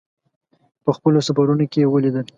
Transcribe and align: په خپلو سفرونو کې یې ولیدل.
په 0.83 0.91
خپلو 0.97 1.19
سفرونو 1.27 1.65
کې 1.71 1.79
یې 1.83 1.87
ولیدل. 1.93 2.25